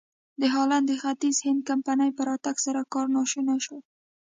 د 0.41 0.43
هالنډ 0.53 0.85
د 0.87 0.91
ختیځ 1.01 1.37
هند 1.47 1.61
کمپنۍ 1.69 2.09
په 2.17 2.21
راتګ 2.29 2.55
سره 2.65 2.81
کار 2.93 3.07
ناشونی 3.15 3.57
شو. 3.65 3.77